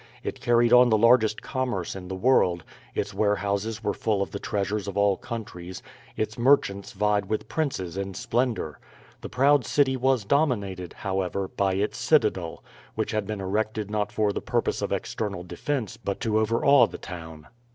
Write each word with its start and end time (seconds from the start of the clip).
It 0.23 0.41
carried 0.41 0.73
on 0.73 0.89
the 0.89 0.97
largest 0.97 1.43
commerce 1.43 1.95
in 1.95 2.07
the 2.07 2.15
world, 2.15 2.63
its 2.95 3.13
warehouses 3.13 3.83
were 3.83 3.93
full 3.93 4.23
of 4.23 4.31
the 4.31 4.39
treasures 4.39 4.87
of 4.87 4.97
all 4.97 5.15
countries, 5.15 5.83
its 6.17 6.39
merchants 6.39 6.93
vied 6.93 7.27
with 7.29 7.47
princes 7.47 7.97
in 7.97 8.15
splendour. 8.15 8.79
The 9.21 9.29
proud 9.29 9.63
city 9.63 9.95
was 9.95 10.25
dominated, 10.25 10.93
however, 10.93 11.47
by 11.49 11.75
its 11.75 11.99
citadel, 11.99 12.63
which 12.95 13.11
had 13.11 13.27
been 13.27 13.41
erected 13.41 13.91
not 13.91 14.11
for 14.11 14.33
the 14.33 14.41
purpose 14.41 14.81
of 14.81 14.91
external 14.91 15.43
defence 15.43 15.97
but 15.97 16.19
to 16.21 16.39
overawe 16.39 16.87
the 16.87 16.97
town. 16.97 17.45